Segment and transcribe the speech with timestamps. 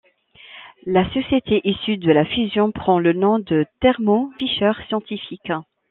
[0.87, 5.51] La société issue de la fusion prend le nom de Thermo Fisher Scientific.